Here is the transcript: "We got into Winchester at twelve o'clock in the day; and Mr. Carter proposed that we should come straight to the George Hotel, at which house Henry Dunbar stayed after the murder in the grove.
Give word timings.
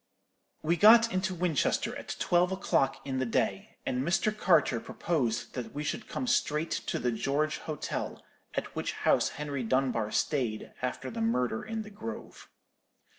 "We 0.63 0.77
got 0.77 1.13
into 1.13 1.35
Winchester 1.35 1.95
at 1.95 2.15
twelve 2.17 2.51
o'clock 2.51 3.05
in 3.05 3.19
the 3.19 3.25
day; 3.27 3.77
and 3.85 4.01
Mr. 4.01 4.35
Carter 4.35 4.79
proposed 4.79 5.53
that 5.53 5.75
we 5.75 5.83
should 5.83 6.07
come 6.09 6.25
straight 6.25 6.71
to 6.71 6.97
the 6.97 7.11
George 7.11 7.59
Hotel, 7.59 8.19
at 8.55 8.75
which 8.75 8.93
house 8.93 9.29
Henry 9.37 9.61
Dunbar 9.61 10.09
stayed 10.09 10.73
after 10.81 11.11
the 11.11 11.21
murder 11.21 11.63
in 11.63 11.83
the 11.83 11.91
grove. 11.91 12.49